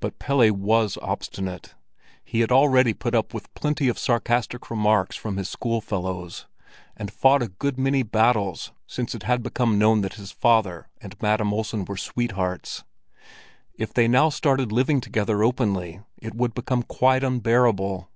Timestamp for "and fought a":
6.96-7.48